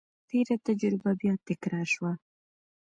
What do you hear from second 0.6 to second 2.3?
تجربه بیا تکرار شوه.